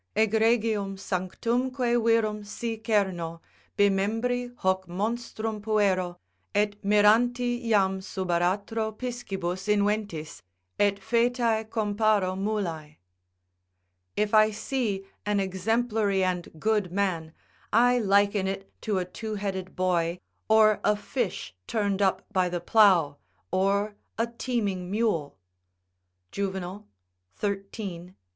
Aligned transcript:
"Egregium 0.15 0.97
sanctumque 0.97 2.03
virum 2.03 2.43
si 2.43 2.75
cerno, 2.79 3.39
bimembri 3.77 4.51
Hoc 4.57 4.87
monstrum 4.87 5.61
puero, 5.61 6.17
et 6.55 6.81
miranti 6.83 7.69
jam 7.69 8.01
sub 8.01 8.29
aratro 8.29 8.91
Piscibus 8.97 9.67
inventis, 9.67 10.41
et 10.79 10.97
foetae 10.99 11.65
comparo 11.69 12.35
mulae." 12.35 12.97
["If 14.17 14.33
I 14.33 14.49
see 14.49 15.05
an 15.23 15.39
exemplary 15.39 16.23
and 16.23 16.47
good 16.57 16.91
man, 16.91 17.33
I 17.71 17.99
liken 17.99 18.47
it 18.47 18.71
to 18.81 18.97
a 18.97 19.05
two 19.05 19.35
headed 19.35 19.75
boy, 19.75 20.19
or 20.49 20.79
a 20.83 20.95
fish 20.95 21.53
turned 21.67 22.01
up 22.01 22.25
by 22.33 22.49
the 22.49 22.59
plough, 22.59 23.17
or 23.51 23.93
a 24.17 24.25
teeming 24.25 24.89
mule." 24.89 25.37
Juvenal, 26.31 26.87
xiii. 27.39 28.15